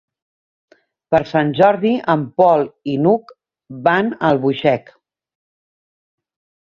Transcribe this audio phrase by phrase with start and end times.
[1.15, 3.35] Per Sant Jordi en Pol i n'Hug
[3.89, 4.91] van a Albuixec.